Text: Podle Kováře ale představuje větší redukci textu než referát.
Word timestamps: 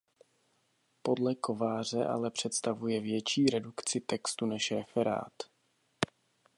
Podle 1.01 1.35
Kováře 1.35 2.05
ale 2.05 2.31
představuje 2.31 3.01
větší 3.01 3.45
redukci 3.45 3.99
textu 3.99 4.45
než 4.45 4.71
referát. 4.71 5.33